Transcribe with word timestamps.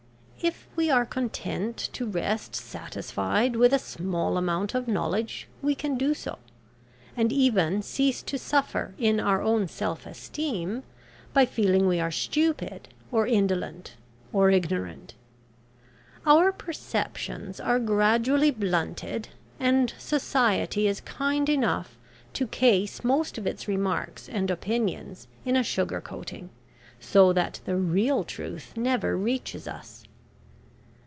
If 0.43 0.67
we 0.75 0.89
are 0.89 1.05
content 1.05 1.77
to 1.93 2.07
rest 2.07 2.55
satisfied 2.55 3.55
with 3.55 3.73
a 3.73 3.77
small 3.77 4.37
amount 4.37 4.73
of 4.73 4.87
knowledge 4.87 5.47
we 5.61 5.75
can 5.75 5.99
do 5.99 6.15
so, 6.15 6.39
and 7.15 7.31
even 7.31 7.83
cease 7.83 8.23
to 8.23 8.39
suffer 8.39 8.95
in 8.97 9.19
our 9.19 9.43
own 9.43 9.67
self 9.67 10.07
esteem 10.07 10.81
by 11.31 11.45
feeling 11.45 11.87
we 11.87 11.99
are 11.99 12.09
stupid, 12.09 12.87
or 13.11 13.27
indolent, 13.27 13.93
or 14.33 14.49
ignorant. 14.49 15.13
Our 16.25 16.51
perceptions 16.51 17.59
are 17.59 17.77
gradually 17.77 18.49
blunted, 18.49 19.27
and 19.59 19.93
society 19.99 20.87
is 20.87 21.01
kind 21.01 21.49
enough 21.49 21.99
to 22.33 22.47
case 22.47 23.03
most 23.03 23.37
of 23.37 23.45
its 23.45 23.67
remarks 23.67 24.27
and 24.27 24.49
opinions 24.49 25.27
in 25.45 25.55
a 25.55 25.61
sugar 25.61 26.01
coating, 26.01 26.49
so 26.99 27.31
that 27.31 27.59
the 27.65 27.75
real 27.75 28.23
truth 28.23 28.73
never 28.75 29.15
reaches 29.15 29.67
us. 29.67 30.03